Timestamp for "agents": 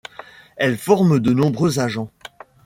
1.77-2.09